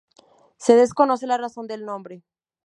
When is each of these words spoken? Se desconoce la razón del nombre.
Se 0.57 0.75
desconoce 0.75 1.27
la 1.27 1.37
razón 1.37 1.67
del 1.67 1.85
nombre. 1.85 2.23